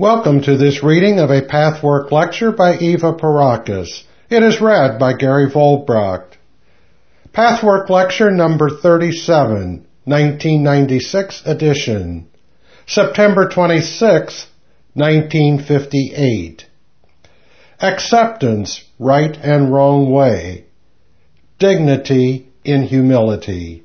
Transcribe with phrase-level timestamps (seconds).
[0.00, 4.04] Welcome to this reading of a Pathwork lecture by Eva Pierrakos.
[4.30, 6.38] It is read by Gary Vollbracht.
[7.34, 12.30] Pathwork lecture number 37, 1996 edition.
[12.86, 14.46] September 26,
[14.94, 16.66] 1958.
[17.82, 20.64] Acceptance, right and wrong way.
[21.58, 23.84] Dignity in humility.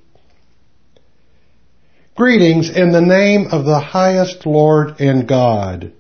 [2.16, 5.92] Greetings in the name of the highest Lord and God.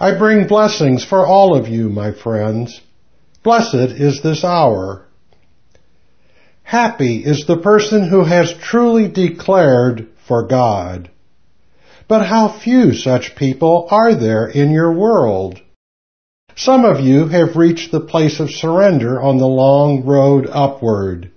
[0.00, 2.80] I bring blessings for all of you, my friends.
[3.42, 5.06] Blessed is this hour.
[6.62, 11.10] Happy is the person who has truly declared for God.
[12.06, 15.60] But how few such people are there in your world?
[16.54, 21.32] Some of you have reached the place of surrender on the long road upward.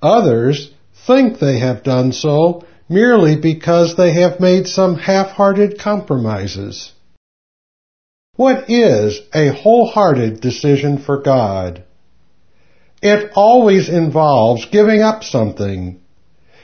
[0.00, 0.72] Others
[1.06, 6.92] think they have done so merely because they have made some half-hearted compromises.
[8.38, 11.82] What is a wholehearted decision for God?
[13.02, 15.98] It always involves giving up something.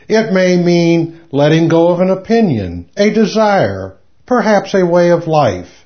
[0.09, 5.85] It may mean letting go of an opinion, a desire, perhaps a way of life.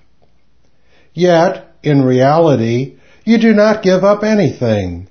[1.15, 5.09] Yet, in reality, you do not give up anything.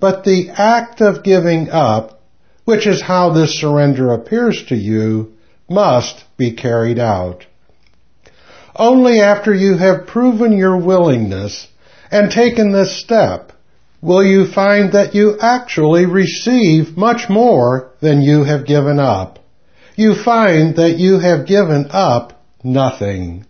[0.00, 2.22] But the act of giving up,
[2.64, 5.34] which is how this surrender appears to you,
[5.68, 7.44] must be carried out.
[8.78, 11.66] Only after you have proven your willingness
[12.10, 13.52] and taken this step
[14.02, 19.38] will you find that you actually receive much more than you have given up.
[19.96, 23.46] You find that you have given up nothing.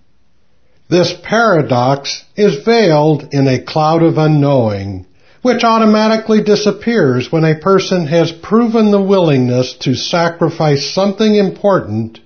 [0.88, 5.06] This paradox is veiled in a cloud of unknowing,
[5.42, 12.20] which automatically disappears when a person has proven the willingness to sacrifice something important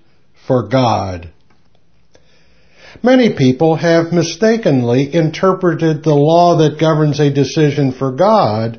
[0.47, 1.31] for God.
[3.03, 8.79] Many people have mistakenly interpreted the law that governs a decision for God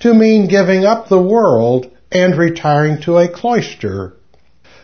[0.00, 4.16] to mean giving up the world and retiring to a cloister.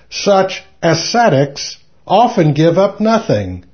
[0.09, 3.65] Such ascetics often give up nothing,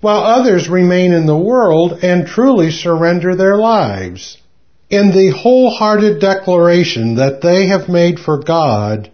[0.00, 4.38] while others remain in the world and truly surrender their lives.
[4.90, 9.10] In the wholehearted declaration that they have made for God,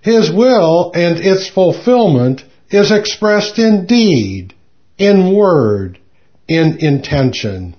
[0.00, 4.54] His will and its fulfillment is expressed in deed,
[4.98, 5.98] in word,
[6.48, 7.76] in intention.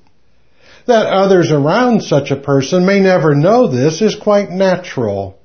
[0.86, 5.38] That others around such a person may never know this is quite natural.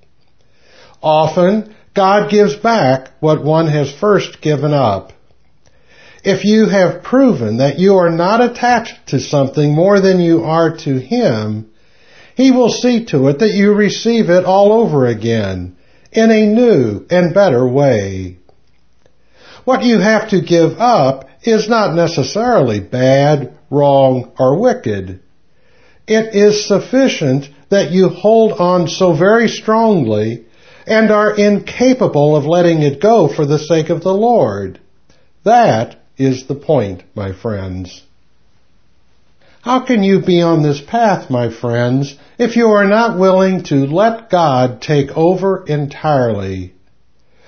[1.02, 5.12] Often, God gives back what one has first given up.
[6.24, 10.76] If you have proven that you are not attached to something more than you are
[10.78, 11.70] to Him,
[12.36, 15.76] He will see to it that you receive it all over again
[16.12, 18.38] in a new and better way.
[19.64, 25.20] What you have to give up is not necessarily bad, wrong, or wicked.
[26.06, 30.44] It is sufficient that you hold on so very strongly
[30.86, 34.80] and are incapable of letting it go for the sake of the Lord.
[35.44, 38.02] That is the point, my friends.
[39.62, 43.86] How can you be on this path, my friends, if you are not willing to
[43.86, 46.74] let God take over entirely?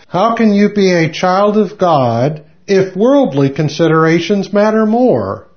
[0.07, 5.49] How can you be a child of God if worldly considerations matter more,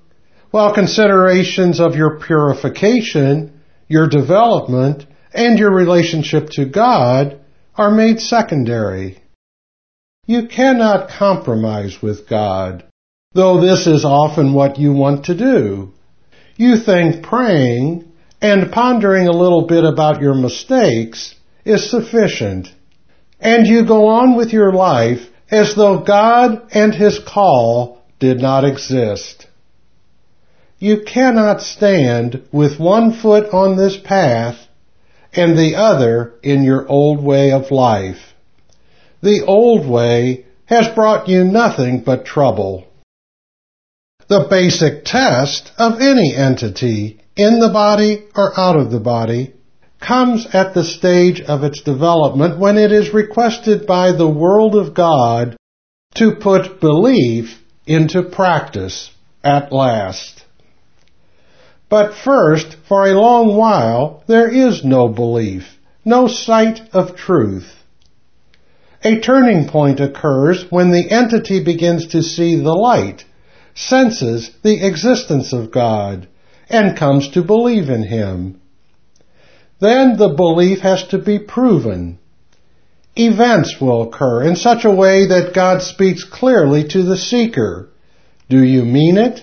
[0.50, 7.40] while considerations of your purification, your development, and your relationship to God
[7.76, 9.22] are made secondary.
[10.26, 12.84] You cannot compromise with God,
[13.32, 15.92] though this is often what you want to do.
[16.56, 22.68] You think praying and pondering a little bit about your mistakes is sufficient,
[23.40, 28.64] and you go on with your life as though God and His call did not
[28.64, 29.46] exist.
[30.78, 34.56] You cannot stand with one foot on this path
[35.32, 38.34] and the other in your old way of life.
[39.22, 42.86] The old way has brought you nothing but trouble.
[44.28, 49.54] The basic test of any entity, in the body or out of the body,
[50.00, 54.94] comes at the stage of its development when it is requested by the world of
[54.94, 55.56] God
[56.14, 59.10] to put belief into practice
[59.42, 60.44] at last.
[61.88, 67.72] But first, for a long while, there is no belief, no sight of truth.
[69.02, 73.24] A turning point occurs when the entity begins to see the light,
[73.74, 76.26] senses the existence of God,
[76.68, 78.60] and comes to believe in Him.
[79.80, 82.18] Then the belief has to be proven.
[83.16, 87.88] Events will occur in such a way that God speaks clearly to the seeker,
[88.48, 89.42] Do you mean it?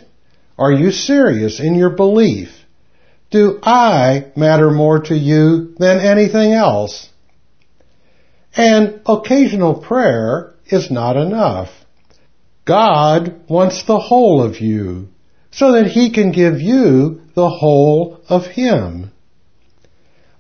[0.58, 2.50] Are you serious in your belief?
[3.32, 7.10] Do I matter more to you than anything else?
[8.56, 11.70] And occasional prayer is not enough.
[12.64, 15.10] God wants the whole of you
[15.52, 19.12] so that he can give you the whole of him.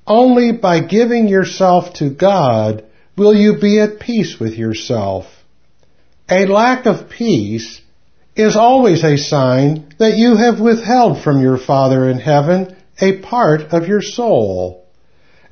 [0.07, 2.83] Only by giving yourself to God
[3.17, 5.25] will you be at peace with yourself.
[6.29, 7.81] A lack of peace
[8.35, 13.61] is always a sign that you have withheld from your Father in heaven a part
[13.73, 14.85] of your soul.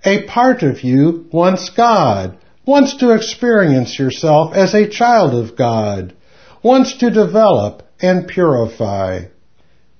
[0.05, 6.13] A part of you wants God, wants to experience yourself as a child of God,
[6.61, 9.25] wants to develop and purify.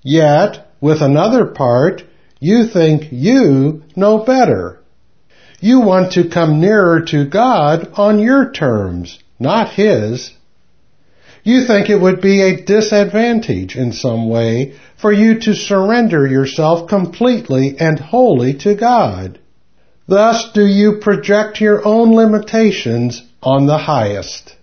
[0.02, 2.04] Yet, with another part,
[2.44, 4.82] you think you know better.
[5.62, 10.34] You want to come nearer to God on your terms, not His.
[11.46, 16.90] You think it would be a disadvantage in some way for you to surrender yourself
[16.90, 19.40] completely and wholly to God.
[20.06, 24.58] Thus do you project your own limitations on the highest.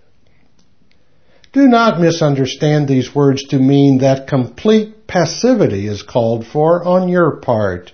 [1.53, 7.37] Do not misunderstand these words to mean that complete passivity is called for on your
[7.37, 7.91] part.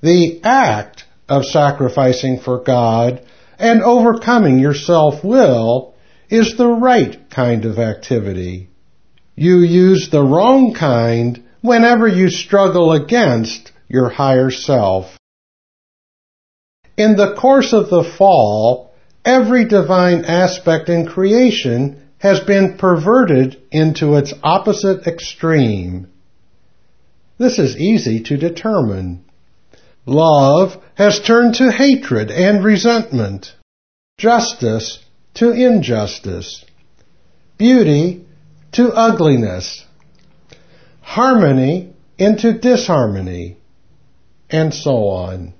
[0.00, 3.24] The act of sacrificing for God
[3.56, 5.94] and overcoming your self-will
[6.28, 8.68] is the right kind of activity.
[9.36, 15.16] You use the wrong kind whenever you struggle against your higher self.
[16.96, 18.92] In the course of the fall,
[19.24, 26.08] every divine aspect in creation has been perverted into its opposite extreme.
[27.36, 29.26] This is easy to determine.
[30.06, 33.52] Love has turned to hatred and resentment,
[34.16, 35.04] justice
[35.34, 36.64] to injustice,
[37.58, 38.24] beauty
[38.72, 39.84] to ugliness,
[41.02, 43.58] harmony into disharmony,
[44.48, 45.52] and so on.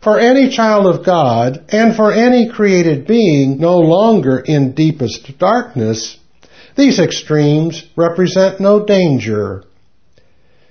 [0.00, 6.16] For any child of God and for any created being no longer in deepest darkness,
[6.76, 9.64] these extremes represent no danger.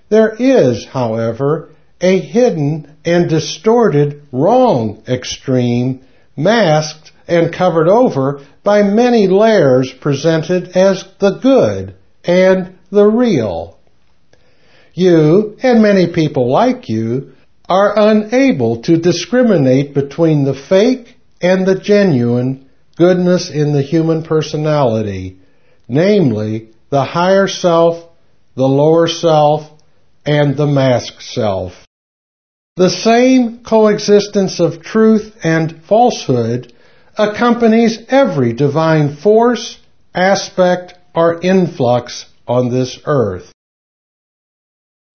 [0.09, 1.69] There is, however,
[1.99, 6.01] a hidden and distorted wrong extreme
[6.37, 13.77] masked and covered over by many layers presented as the good and the real.
[14.93, 17.33] You, and many people like you,
[17.69, 25.37] are unable to discriminate between the fake and the genuine goodness in the human personality,
[25.87, 28.09] namely the higher self,
[28.55, 29.69] the lower self,
[30.25, 31.73] and the mask self.
[32.75, 36.73] The same coexistence of truth and falsehood
[37.17, 39.79] accompanies every divine force,
[40.13, 43.51] aspect, or influx on this earth.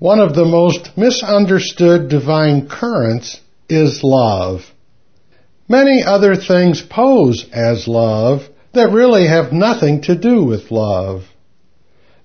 [0.03, 4.63] One of the most misunderstood divine currents is love.
[5.69, 11.27] Many other things pose as love that really have nothing to do with love.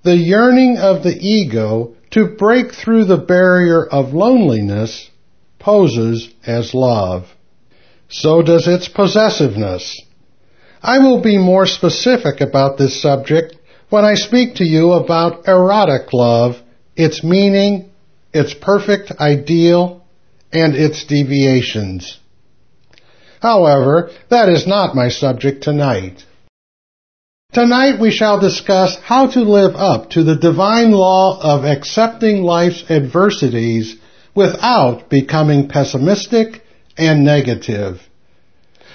[0.02, 5.12] The yearning of the ego to break through the barrier of loneliness
[5.60, 7.28] poses as love.
[8.10, 10.02] So does its possessiveness.
[10.82, 13.56] I will be more specific about this subject
[13.90, 16.64] when I speak to you about erotic love
[16.98, 17.90] its meaning,
[18.34, 20.04] its perfect ideal,
[20.52, 22.20] and its deviations.
[23.40, 26.26] However, that is not my subject tonight.
[27.54, 32.84] Tonight we shall discuss how to live up to the divine law of accepting life's
[32.90, 33.96] adversities
[34.36, 36.62] without becoming pessimistic
[36.98, 38.02] and negative.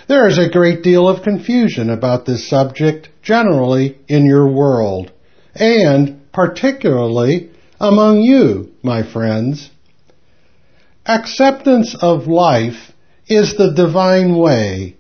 [0.09, 5.13] There is a great deal of confusion about this subject generally in your world,
[5.55, 7.51] and particularly
[7.83, 9.69] among you, my friends.
[11.05, 12.93] Acceptance of life
[13.27, 14.97] is the divine way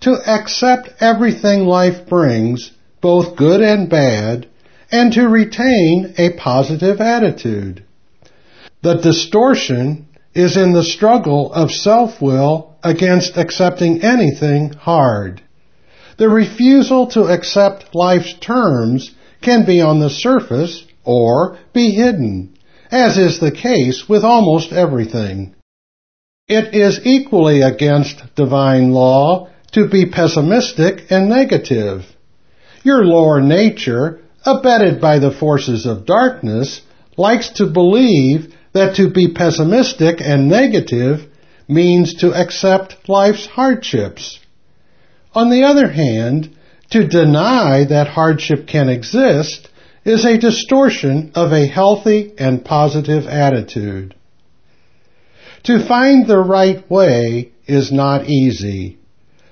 [0.00, 2.70] to accept everything life brings,
[3.00, 4.46] both good and bad,
[4.92, 7.84] and to retain a positive attitude.
[8.82, 15.42] The distortion is in the struggle of self-will against accepting anything hard.
[16.16, 19.10] The refusal to accept life's terms
[19.42, 22.56] can be on the surface or be hidden,
[22.88, 25.56] as is the case with almost everything.
[26.46, 32.04] It is equally against divine law to be pessimistic and negative.
[32.84, 36.80] Your lower nature, abetted by the forces of darkness,
[37.16, 41.28] likes to believe that to be pessimistic and negative
[41.66, 44.38] means to accept life's hardships.
[45.34, 46.56] On the other hand,
[46.90, 49.68] to deny that hardship can exist
[50.10, 54.14] is a distortion of a healthy and positive attitude.
[55.64, 58.98] To find the right way is not easy.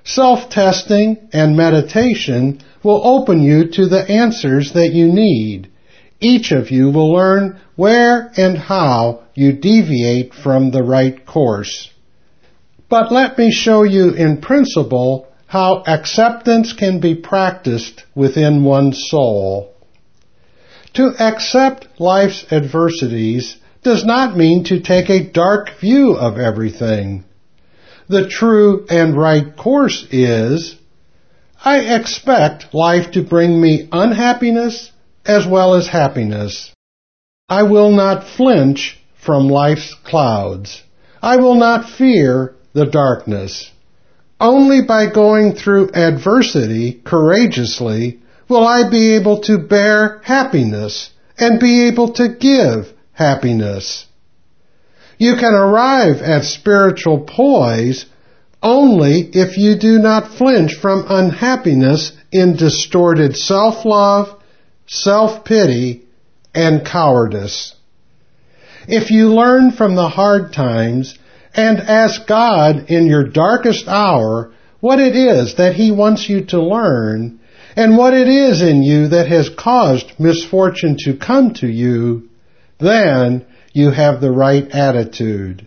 [0.04, 5.70] Self-testing and meditation will open you to the answers that you need.
[6.18, 11.90] Each of you will learn where and how you deviate from the right course.
[12.88, 19.74] But let me show you in principle how acceptance can be practiced within one's soul.
[20.98, 27.22] To accept life's adversities does not mean to take a dark view of everything.
[28.08, 30.74] The true and right course is,
[31.64, 34.90] I expect life to bring me unhappiness
[35.24, 36.72] as well as happiness.
[37.48, 40.82] I will not flinch from life's clouds.
[41.22, 43.70] I will not fear the darkness.
[44.40, 51.88] Only by going through adversity courageously will I be able to bear happiness and be
[51.88, 54.06] able to give happiness.
[55.18, 58.06] You can arrive at spiritual poise
[58.62, 64.40] only if you do not flinch from unhappiness in distorted self-love,
[64.86, 66.04] self-pity,
[66.54, 67.74] and cowardice.
[68.86, 71.18] If you learn from the hard times
[71.54, 76.62] and ask God in your darkest hour what it is that He wants you to
[76.62, 77.37] learn
[77.76, 82.28] and what it is in you that has caused misfortune to come to you,
[82.78, 85.66] then you have the right attitude.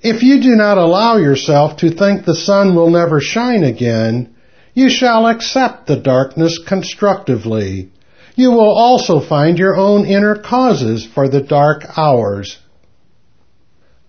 [0.00, 4.34] If you do not allow yourself to think the sun will never shine again,
[4.74, 7.92] you shall accept the darkness constructively.
[8.34, 12.58] You will also find your own inner causes for the dark hours.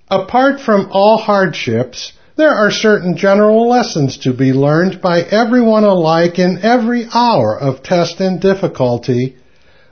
[0.10, 6.40] Apart from all hardships, there are certain general lessons to be learned by everyone alike
[6.40, 9.38] in every hour of test and difficulty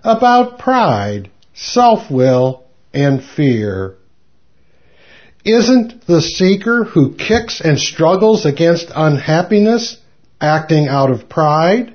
[0.03, 3.95] about pride, self-will, and fear.
[5.45, 9.97] Isn't the seeker who kicks and struggles against unhappiness
[10.39, 11.93] acting out of pride?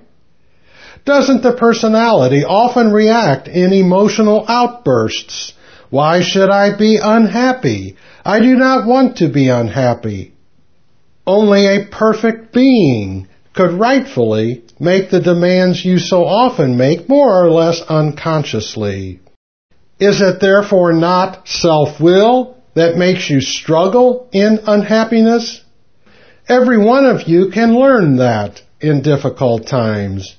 [1.05, 5.53] Doesn't the personality often react in emotional outbursts?
[5.91, 7.97] Why should I be unhappy?
[8.25, 10.36] I do not want to be unhappy.
[11.27, 17.51] Only a perfect being could rightfully make the demands you so often make more or
[17.51, 19.21] less unconsciously.
[19.99, 25.63] Is it therefore not self-will that makes you struggle in unhappiness?
[26.49, 30.37] Every one of you can learn that in difficult times.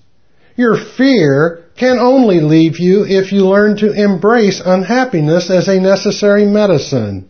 [0.56, 6.46] Your fear can only leave you if you learn to embrace unhappiness as a necessary
[6.46, 7.30] medicine,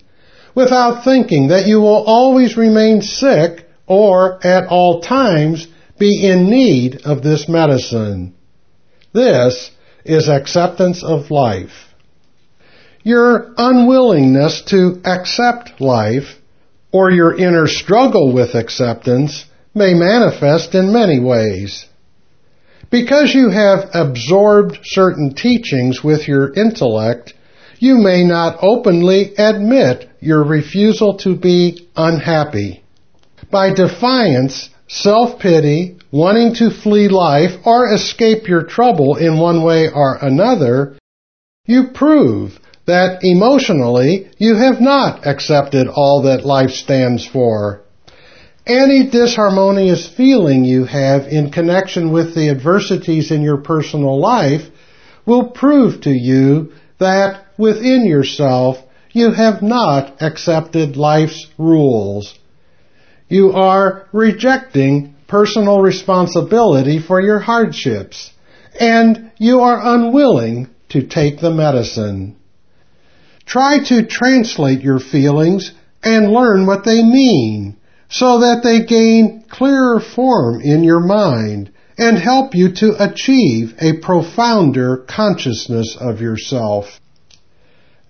[0.57, 5.67] without thinking that you will always remain sick or at all times
[5.99, 8.33] be in need of this medicine.
[9.13, 9.69] This
[10.03, 11.93] is acceptance of life.
[13.03, 16.39] Your unwillingness to accept life
[16.91, 19.45] or your inner struggle with acceptance
[19.75, 21.85] may manifest in many ways.
[22.89, 27.35] Because you have absorbed certain teachings with your intellect,
[27.79, 32.83] you may not openly admit your refusal to be unhappy.
[33.49, 40.17] By defiance, self-pity, wanting to flee life or escape your trouble in one way or
[40.21, 40.97] another,
[41.65, 47.83] you prove that emotionally you have not accepted all that life stands for.
[48.65, 54.63] Any disharmonious feeling you have in connection with the adversities in your personal life
[55.25, 58.77] will prove to you that within yourself
[59.17, 62.37] you have not accepted life's rules.
[63.27, 68.31] You are rejecting personal responsibility for your hardships,
[68.79, 72.37] and you are unwilling to take the medicine.
[73.45, 77.75] Try to translate your feelings and learn what they mean
[78.09, 83.99] so that they gain clearer form in your mind and help you to achieve a
[83.99, 86.99] profounder consciousness of yourself.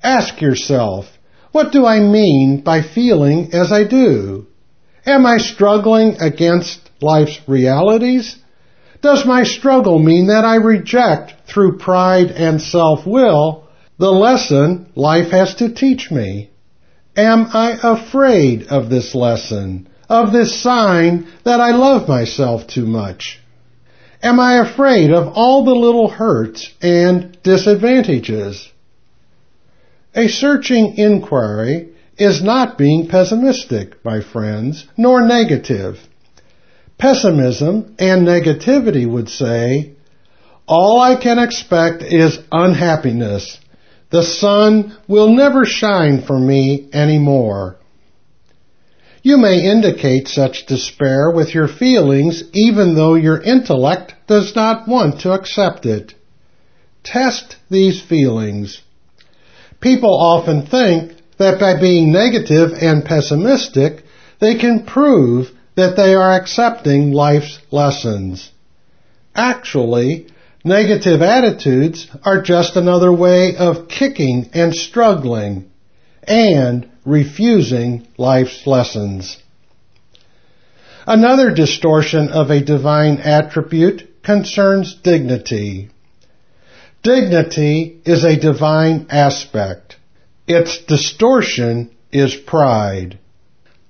[0.03, 1.05] Ask yourself,
[1.51, 4.47] what do I mean by feeling as I do?
[5.05, 8.35] Am I struggling against life's realities?
[9.01, 15.55] Does my struggle mean that I reject through pride and self-will the lesson life has
[15.55, 16.49] to teach me?
[17.15, 23.39] Am I afraid of this lesson, of this sign that I love myself too much?
[24.21, 28.71] Am I afraid of all the little hurts and disadvantages?
[30.17, 35.99] A searching inquiry is not being pessimistic, my friends, nor negative.
[36.97, 39.91] Pessimism and negativity would say,
[40.67, 43.59] All I can expect is unhappiness.
[44.09, 47.77] The sun will never shine for me anymore.
[49.21, 55.21] You may indicate such despair with your feelings even though your intellect does not want
[55.21, 56.15] to accept it.
[57.03, 58.81] Test these feelings.
[59.79, 64.03] People often think that by being negative and pessimistic,
[64.39, 68.51] they can prove that they are accepting life's lessons.
[69.35, 70.27] Actually,
[70.63, 75.69] negative attitudes are just another way of kicking and struggling
[76.23, 79.37] and refusing life's lessons.
[81.05, 85.89] Another distortion of a divine attribute concerns dignity.
[87.03, 89.97] Dignity is a divine aspect.
[90.47, 93.19] Its distortion is pride.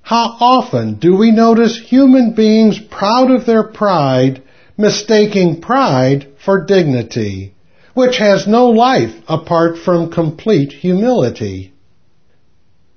[0.01, 4.41] How often do we notice human beings proud of their pride,
[4.77, 7.53] mistaking pride for dignity,
[7.93, 11.73] which has no life apart from complete humility?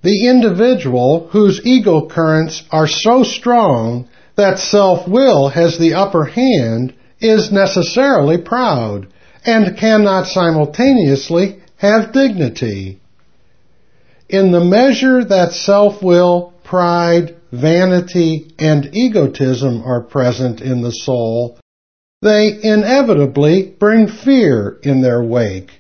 [0.03, 7.53] The individual whose ego currents are so strong that self-will has the upper hand is
[7.53, 9.07] necessarily proud
[9.45, 13.01] and cannot simultaneously have dignity
[14.31, 21.59] in the measure that self-will, pride, vanity, and egotism are present in the soul,
[22.23, 25.71] they inevitably bring fear in their wake.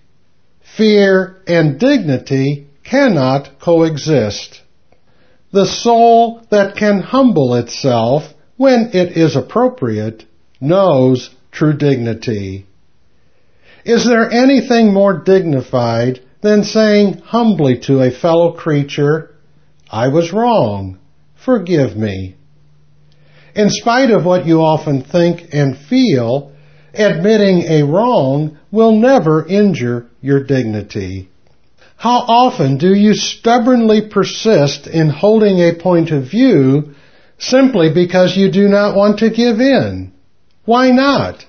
[0.76, 4.62] Fear and dignity cannot coexist.
[5.52, 8.24] The soul that can humble itself
[8.56, 10.24] when it is appropriate
[10.60, 12.66] knows true dignity.
[13.84, 19.34] Is there anything more dignified than saying humbly to a fellow creature,
[19.90, 20.98] I was wrong.
[21.34, 22.36] Forgive me.
[23.54, 26.52] In spite of what you often think and feel,
[26.94, 31.28] admitting a wrong will never injure your dignity.
[31.96, 36.94] How often do you stubbornly persist in holding a point of view
[37.38, 40.12] simply because you do not want to give in?
[40.64, 41.44] Why not?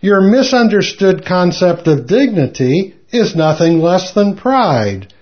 [0.00, 5.12] Your misunderstood concept of dignity is nothing less than pride,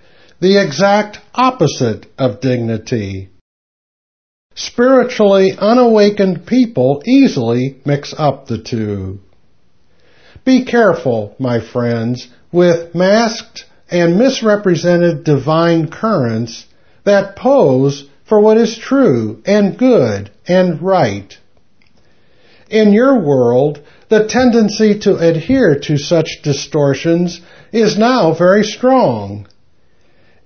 [0.41, 3.31] the exact opposite of dignity.
[4.55, 9.21] Spiritually unawakened people easily mix up the two.
[10.45, 16.67] Be careful, my friends, with masked and misrepresented divine currents
[17.05, 21.39] that pose for what is true and good and right.
[22.69, 27.41] In your world, the tendency to adhere to such distortions
[27.73, 29.47] is now very strong.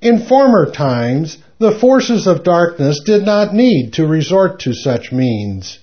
[0.01, 5.79] In former times, the forces of darkness did not need to resort to such means.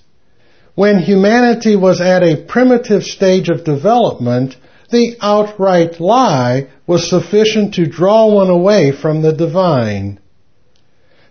[0.74, 4.56] When humanity was at a primitive stage of development,
[4.90, 10.18] the outright lie was sufficient to draw one away from the divine.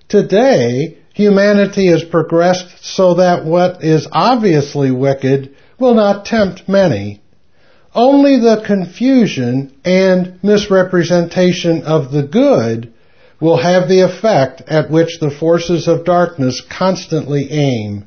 [0.08, 7.22] Today, humanity has progressed so that what is obviously wicked will not tempt many.
[7.94, 12.94] Only the confusion and misrepresentation of the good
[13.40, 18.06] will have the effect at which the forces of darkness constantly aim.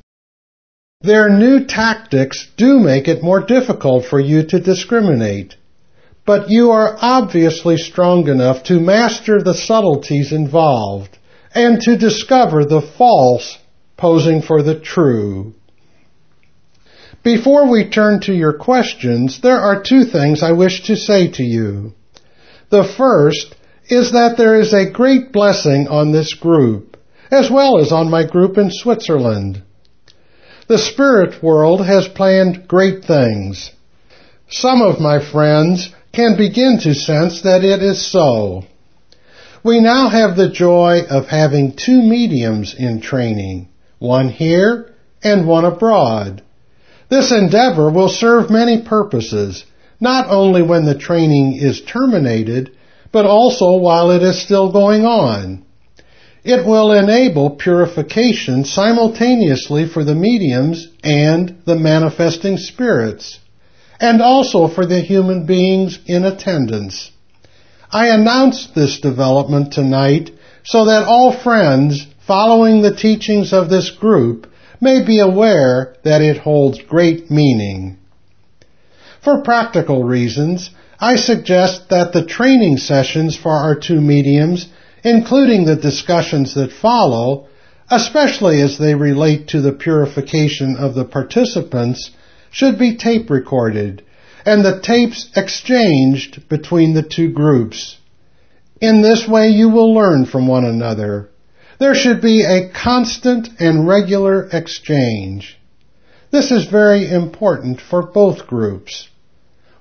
[1.02, 5.56] Their new tactics do make it more difficult for you to discriminate,
[6.26, 11.16] but you are obviously strong enough to master the subtleties involved
[11.54, 13.58] and to discover the false
[13.96, 15.54] posing for the true.
[17.22, 21.42] Before we turn to your questions, there are two things I wish to say to
[21.42, 21.92] you.
[22.70, 23.54] The first
[23.88, 26.96] is that there is a great blessing on this group,
[27.30, 29.62] as well as on my group in Switzerland.
[30.66, 33.70] The spirit world has planned great things.
[34.48, 38.64] Some of my friends can begin to sense that it is so.
[39.62, 45.66] We now have the joy of having two mediums in training, one here and one
[45.66, 46.42] abroad.
[47.10, 49.64] This endeavor will serve many purposes,
[50.00, 52.70] not only when the training is terminated,
[53.10, 55.64] but also while it is still going on.
[56.44, 63.40] It will enable purification simultaneously for the mediums and the manifesting spirits,
[64.00, 67.10] and also for the human beings in attendance.
[67.90, 70.30] I announced this development tonight
[70.62, 74.46] so that all friends following the teachings of this group
[74.80, 77.98] may be aware that it holds great meaning.
[79.22, 84.68] For practical reasons, I suggest that the training sessions for our two mediums,
[85.04, 87.46] including the discussions that follow,
[87.90, 92.10] especially as they relate to the purification of the participants,
[92.50, 94.02] should be tape recorded
[94.44, 97.98] and the tapes exchanged between the two groups.
[98.80, 101.29] In this way you will learn from one another.
[101.80, 105.58] There should be a constant and regular exchange.
[106.30, 109.08] This is very important for both groups.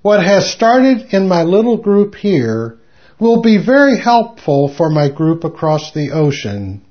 [0.01, 2.77] What has started in my little group here
[3.19, 6.85] will be very helpful for my group across the ocean.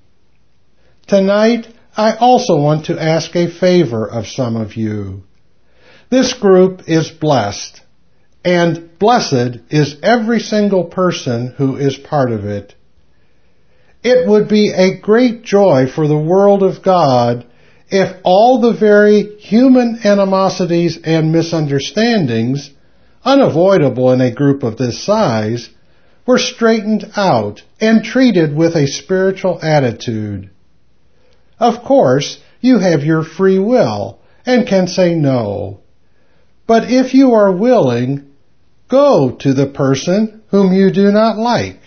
[1.06, 1.66] Tonight,
[1.96, 5.22] I also want to ask a favor of some of you.
[6.10, 7.80] This group is blessed,
[8.44, 12.74] and blessed is every single person who is part of it.
[14.10, 17.44] It would be a great joy for the world of God
[17.90, 22.70] if all the very human animosities and misunderstandings,
[23.22, 25.68] unavoidable in a group of this size,
[26.24, 30.48] were straightened out and treated with a spiritual attitude.
[31.60, 35.80] Of course, you have your free will and can say no.
[36.66, 38.30] But if you are willing,
[38.88, 41.80] go to the person whom you do not like.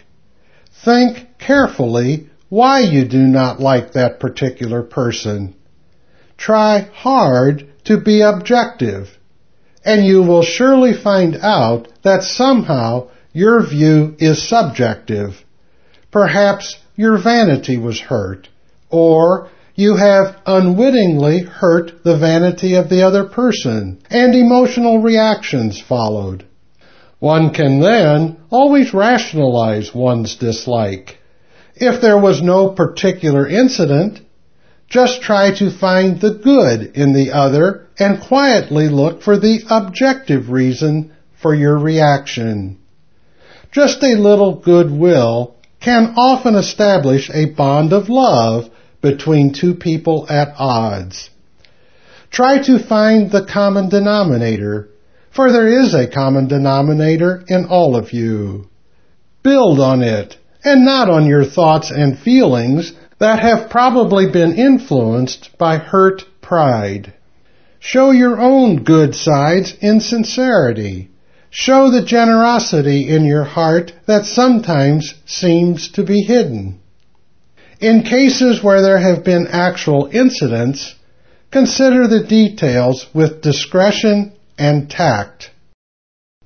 [0.86, 5.56] Think carefully why you do not like that particular person.
[6.38, 9.10] Try hard to be objective,
[9.84, 15.44] and you will surely find out that somehow your view is subjective.
[16.12, 18.50] Perhaps your vanity was hurt,
[18.90, 26.46] or you have unwittingly hurt the vanity of the other person, and emotional reactions followed.
[27.20, 31.18] One can then always rationalize one's dislike.
[31.84, 34.22] If there was no particular incident,
[34.88, 40.52] just try to find the good in the other and quietly look for the objective
[40.52, 42.78] reason for your reaction.
[43.72, 48.70] Just a little goodwill can often establish a bond of love
[49.02, 51.32] between two people at odds.
[52.30, 54.90] Try to find the common denominator,
[55.32, 58.70] for there is a common denominator in all of you.
[59.42, 65.58] Build on it, and not on your thoughts and feelings that have probably been influenced
[65.58, 67.14] by hurt pride.
[67.80, 71.10] Show your own good sides in sincerity.
[71.50, 76.80] Show the generosity in your heart that sometimes seems to be hidden.
[77.80, 80.96] In cases where there have been actual incidents,
[81.52, 85.50] consider the details with discretion and tact.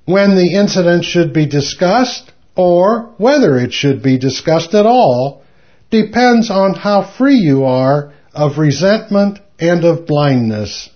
[0.06, 5.44] When the incident should be discussed, or whether it should be discussed at all,
[5.92, 10.90] depends on how free you are of resentment and of blindness.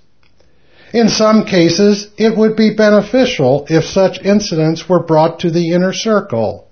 [0.94, 5.94] In some cases, it would be beneficial if such incidents were brought to the inner
[5.94, 6.68] circle.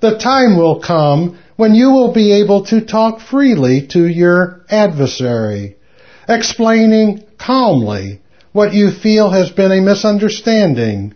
[0.00, 5.76] The time will come when you will be able to talk freely to your adversary,
[6.28, 8.20] explaining calmly
[8.52, 11.14] what you feel has been a misunderstanding,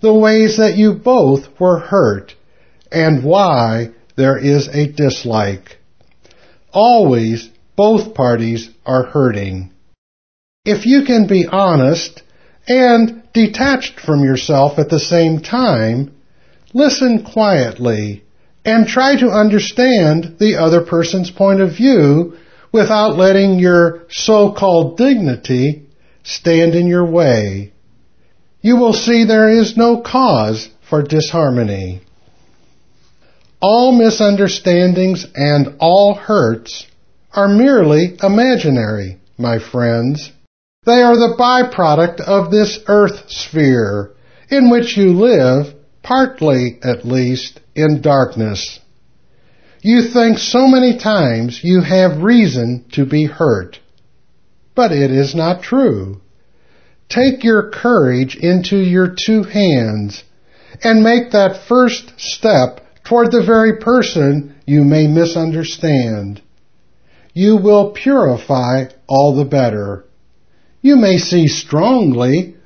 [0.00, 2.34] the ways that you both were hurt,
[2.90, 5.78] and why there is a dislike.
[6.72, 9.70] Always, both parties are hurting.
[10.64, 12.22] If you can be honest
[12.66, 16.14] and detached from yourself at the same time,
[16.74, 18.24] listen quietly
[18.64, 22.36] and try to understand the other person's point of view
[22.72, 25.86] without letting your so-called dignity
[26.22, 27.72] stand in your way.
[28.60, 32.00] You will see there is no cause for disharmony.
[33.60, 36.86] All misunderstandings and all hurts
[37.32, 40.32] are merely imaginary, my friends.
[40.84, 44.12] They are the byproduct of this earth sphere
[44.50, 48.80] in which you live, partly at least, in darkness.
[49.82, 53.78] You think so many times you have reason to be hurt.
[54.74, 56.20] But it is not true.
[57.08, 60.22] Take your courage into your two hands
[60.82, 66.42] and make that first step toward the very person you may misunderstand.
[67.32, 70.04] You will purify all the better.
[70.82, 72.56] You may see strongly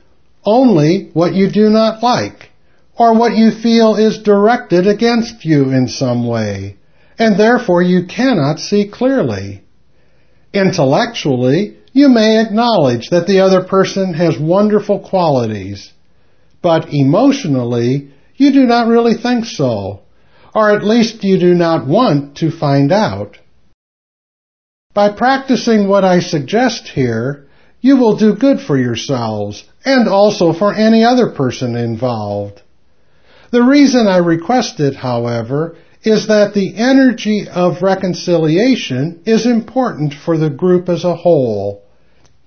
[0.45, 2.51] only what you do not like
[2.99, 6.77] or what you feel is directed against you in some way,
[7.19, 9.63] and therefore you cannot see clearly.
[10.53, 15.93] Intellectually, you may acknowledge that the other person has wonderful qualities,
[16.63, 20.01] but emotionally, you do not really think so,
[20.55, 23.39] or at least you do not want to find out.
[24.95, 27.47] By practicing what I suggest here,
[27.81, 32.63] you will do good for yourselves and also for any other person involved.
[33.51, 40.37] The reason I request it, however, is that the energy of reconciliation is important for
[40.37, 41.85] the group as a whole.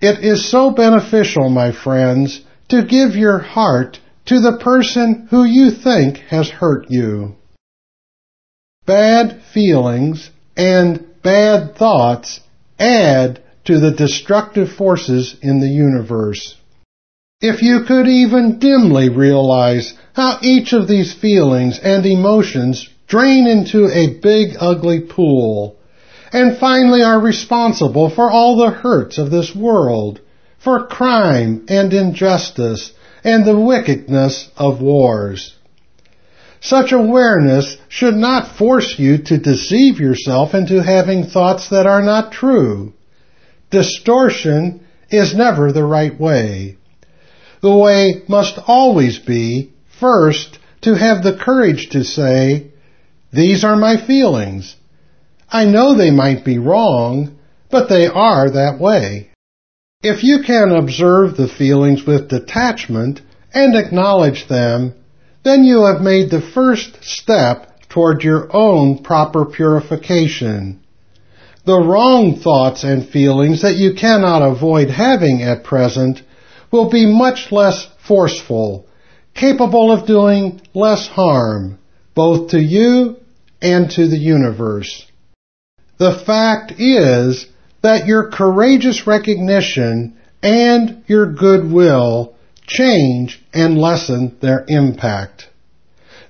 [0.02, 5.72] It is so beneficial, my friends, to give your heart to the person who you
[5.72, 7.36] think has hurt you.
[8.86, 12.41] Bad feelings and bad thoughts
[12.78, 16.56] add to the destructive forces in the universe.
[17.41, 23.88] If you could even dimly realize how each of these feelings and emotions drain into
[23.88, 25.78] a big ugly pool,
[26.32, 30.20] and finally are responsible for all the hurts of this world,
[30.58, 32.91] for crime and injustice,
[33.24, 35.56] and the wickedness of wars.
[36.60, 42.32] Such awareness should not force you to deceive yourself into having thoughts that are not
[42.32, 42.94] true.
[43.70, 46.78] Distortion is never the right way.
[47.62, 52.72] The way must always be, first, to have the courage to say,
[53.36, 54.76] these are my feelings.
[55.50, 57.38] I know they might be wrong,
[57.69, 59.30] but they are that way.
[60.02, 63.21] If you can observe the feelings with detachment
[63.54, 64.93] and acknowledge them,
[65.43, 70.82] then you have made the first step toward your own proper purification.
[71.65, 76.21] The wrong thoughts and feelings that you cannot avoid having at present
[76.71, 78.86] will be much less forceful,
[79.34, 81.80] capable of doing less harm,
[82.13, 83.17] both to you
[83.62, 85.06] and to the universe.
[85.98, 87.48] The fact is
[87.82, 92.36] that your courageous recognition and your goodwill
[92.68, 95.48] change and lessen their impact.